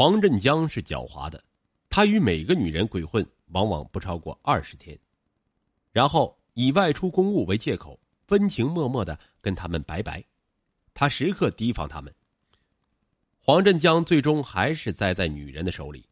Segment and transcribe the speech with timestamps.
[0.00, 1.44] 黄振江是狡猾的，
[1.90, 4.98] 他与每个女人鬼混，往往不超过二十天，
[5.92, 10.24] 然后以外出公务为借口，温情脉脉的跟他们拜拜。
[10.94, 12.10] 他时刻提防他们。
[13.40, 16.08] 黄振江最终还是栽在女人的手里。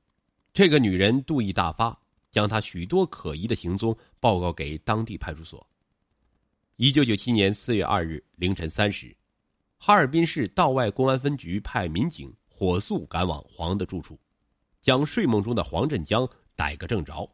[0.53, 1.99] 这个女人妒意大发，
[2.31, 5.67] 将他许多可疑的行踪报告给当地派出所。
[6.77, 9.17] 一九九七年四月二日凌晨三时，
[9.79, 14.19] 哈尔滨市道外公安分局派民警火速赶往黄的住处，
[14.81, 17.31] 将睡梦中的黄振江逮个正着。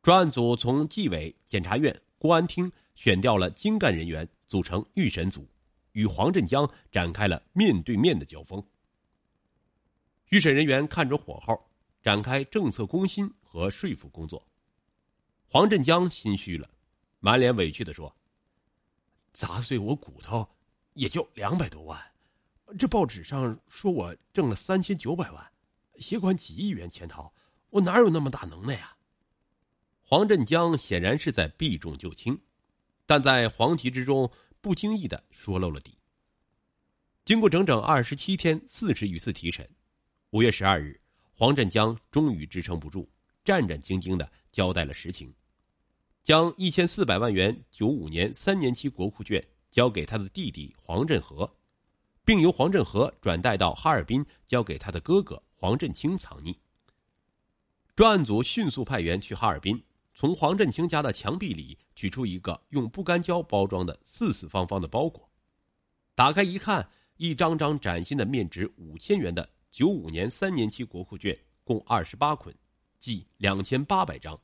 [0.00, 5.46] 专案组从纪委、检察院、公安厅选调了精干人员，组成预审组，
[5.92, 8.64] 与黄振江展开了面对面的交锋。
[10.30, 11.62] 预审人员看准火候。
[12.02, 14.42] 展开政策攻心和说服工作。
[15.46, 16.66] 黄振江心虚了，
[17.18, 18.16] 满脸委屈的说
[19.34, 20.48] ：“砸碎我骨头，
[20.94, 22.00] 也就两百多万。
[22.78, 25.52] 这报纸上说我挣了三千九百万，
[25.98, 27.32] 携款几亿元潜逃，
[27.70, 28.96] 我哪有那么大能耐呀？”
[30.02, 32.40] 黄振江显然是在避重就轻，
[33.06, 34.30] 但在黄急之中
[34.60, 35.96] 不经意的说漏了底。
[37.24, 39.68] 经过整整二十七天四十余次提审，
[40.30, 41.00] 五月十二日。
[41.32, 43.08] 黄振江终于支撑不住，
[43.44, 45.32] 战战兢兢的交代了实情，
[46.22, 51.50] 将一千四百万元九五年三年期国库券交给他的弟弟黄振和，
[52.30, 56.54] 并由黄振和转带到哈尔滨，交给他的哥哥黄振清藏匿。
[57.96, 59.82] 专案组迅速派员去哈尔滨，
[60.14, 65.28] 从黄振清家的墙壁里取出一个用不干胶包装的四四方方的包裹，
[66.14, 69.50] 打开一看，一张张崭新的面值五千元的。
[69.68, 72.54] 九五年三年期国库券共二十八捆，
[72.96, 74.40] 计两千八百张，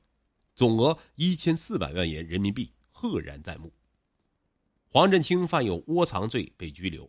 [0.56, 3.72] 总额一千四百万元人民币，赫然在目。
[4.88, 7.08] 黄振清犯有窝藏罪被拘留。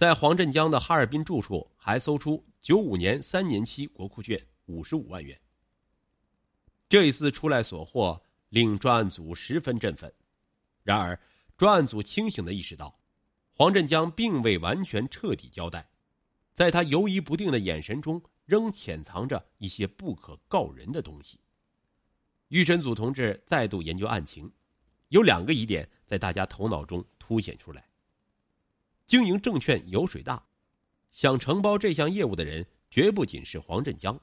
[0.00, 5.38] 在黄振江的哈尔滨住处还搜出九五年三年期国库券五十五万元。
[6.88, 10.10] 这一次出来所获令专案组十分振奋，
[10.82, 11.20] 然而
[11.58, 12.98] 专案组清醒的意识到，
[13.52, 15.86] 黄振江并未完全彻底交代。
[16.54, 21.38] 在他犹疑不定的眼神中，仍潜藏着一些不可告人的东西。
[22.48, 24.50] 预审组同志再度研究案情，
[25.10, 27.86] 有两个疑点在大家头脑中凸显出来：
[29.10, 30.46] 经营证券油水大，
[31.10, 34.20] 想承包这项业务的人绝不仅是黄振江。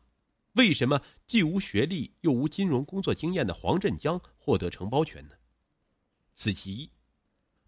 [0.54, 5.36] 为什么既无学历又无金融工作经验的黄振江获得承包权呢？
[6.36, 6.90] 此其一。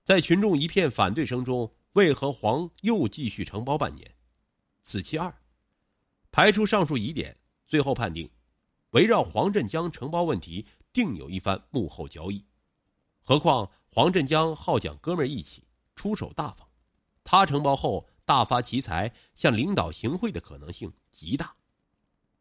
[0.06, 4.16] 在群众一片反对声中，为何黄又继续承包半年？
[4.81, 5.41] 此其二，
[6.31, 7.38] 排除上述疑点，
[7.68, 8.31] 最后判定，
[8.91, 12.46] 围绕黄振江承包问题，定有一番幕后交易。
[13.24, 15.66] 何况黄振江好讲哥们义气，
[15.97, 16.69] 出手大方，
[17.31, 21.56] 他承包后大发奇财，向领导行贿的可能性极大。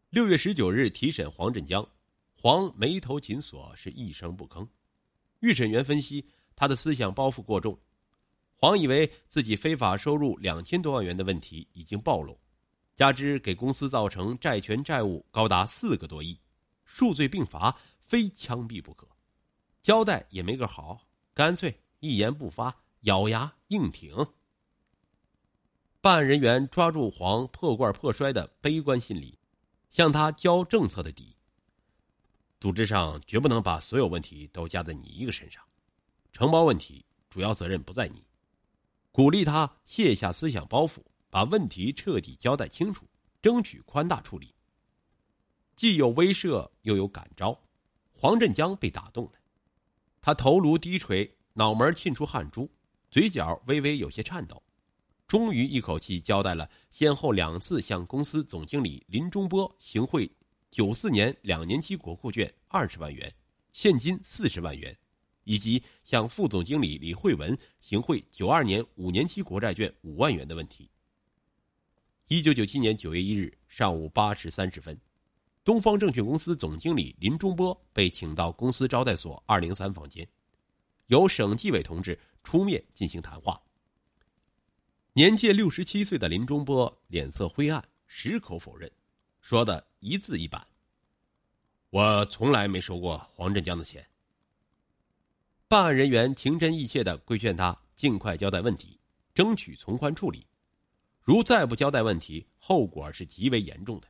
[0.09, 1.87] 六月十九日提审黄振江，
[2.35, 4.67] 黄眉头紧锁，是一声不吭。
[5.41, 7.79] 预审员分析，他的思想包袱过重。
[8.55, 12.41] 黄以为自己非法收入两千多万元的问题已经暴露，
[12.95, 16.41] 加之给公司造成债权债务高达四个多亿，
[16.87, 19.07] 数罪并罚，非枪毙不可。
[19.83, 24.27] 交代也没个好，干脆一言不发，咬牙硬挺。
[26.01, 29.37] 办案人员抓住黄破罐破摔的悲观心理，
[29.91, 31.35] 向他交政策的底。
[32.61, 35.63] 组织上绝不能把所有问题都加在你一个身上，
[36.33, 38.25] 承包问题主要责任不在你。
[39.11, 41.01] 鼓励他卸下思想包袱，
[41.31, 43.05] 把问题彻底交代清楚，
[43.43, 44.55] 争取宽大处理。
[45.75, 47.61] 既有威慑，又有感召，
[48.13, 49.33] 黄振江被打动了。
[50.21, 52.71] 他头颅低垂，脑门沁出汗珠，
[53.11, 54.63] 嘴角微微有些颤抖，
[55.29, 60.29] 终于一口气交代了先后两次向公司总经理林中波行贿
[60.71, 63.33] 九四年两年期国库券二十万元，
[63.73, 64.97] 现金四十万元。
[65.45, 70.91] 以及向副总经理李慧文行贿九二年五年期国债券五万元的问题。
[72.27, 75.01] 一九九七年九月一日上午八时三十分，
[75.65, 80.29] 东方证券公司总经理林中波被请到公司招待所二零三房间，
[81.07, 83.59] 由省纪委同志出面进行谈话。
[85.19, 88.89] 年届六十七岁的林中波脸色灰暗，矢口否认，
[89.41, 90.65] 说的一字一板
[91.91, 94.07] ：“我从来没收过黄振江的钱。”
[95.67, 99.01] 办案人员情真意切的规劝他尽快交代问题，
[99.35, 100.47] 争取从宽处理。
[101.25, 104.07] 如再不交代问题，后果是极为严重的。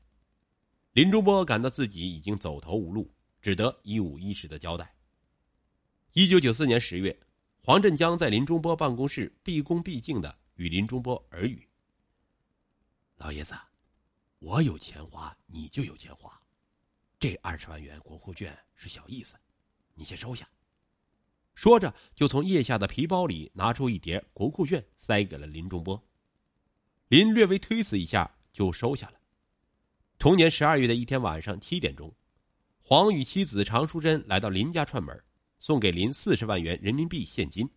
[0.92, 3.10] 林中波感到自己已经走投无路，
[3.40, 4.94] 只得一五一十的交代。
[6.12, 7.18] 一九九四年十月，
[7.62, 11.66] 黄振江在林中波办公室毕恭毕敬的与林中波耳语
[13.14, 13.54] ：“老爷子，
[14.40, 16.36] 我有钱花，你就有钱花。
[17.20, 19.36] 这二十万元国库券是小意思，
[19.94, 20.48] 你先收下。
[21.54, 26.00] 说着，就从腋下的皮包里拿出一叠国库券，塞给了林中波。
[27.06, 29.20] 林略微推辞一下，就收下了。
[30.18, 32.12] 同年十二月的一天晚上七点钟，
[32.82, 35.24] 黄与妻子常淑珍来到林家串门，
[35.60, 37.70] 送给林四十万元人民币现金。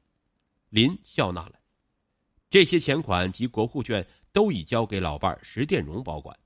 [0.69, 1.60] 林笑纳了，
[2.51, 6.37] 这些钱款及国库券都已交给老伴石殿荣保管。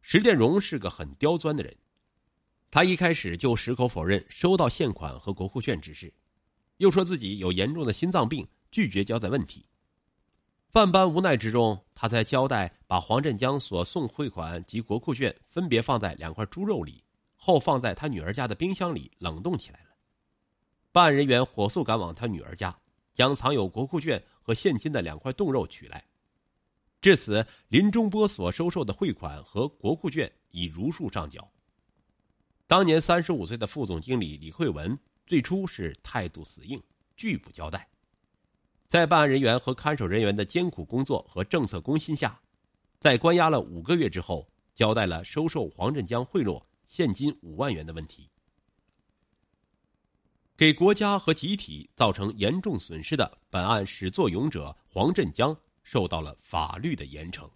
[0.00, 1.76] 石殿荣是个很刁钻的人，
[2.70, 6.10] 他一开始就矢口否认收到现款和国库券之事，
[6.78, 9.66] 又说自己有严重的心脏病，拒绝交代问题。
[10.72, 17.04] 万般无奈之中，他才交代把黄振江所送汇款及国库券分别放在两块猪肉里，
[17.34, 19.90] 后放在他女儿家的冰箱里冷冻起来了。
[20.90, 22.74] 办案人员火速赶往他女儿家，
[23.16, 26.04] 将藏有国库券和现金的两块冻肉取来。
[27.00, 31.50] 至此，林中波所收受的汇款和国库券已如数上缴。
[32.66, 36.82] 当年三十五岁的副总经理李慧文最初是态度死硬，
[37.16, 37.88] 拒不交代。
[38.86, 42.38] 在办案人员和看守人员的艰苦工作和政策攻心下，
[42.98, 48.28] 在关押了五个月之后，交代了收受黄振江贿赂现金五万元的问题。
[50.56, 57.46] 给国家和集体造成严重损失的本案始作俑者黄振江受到了法律的严惩。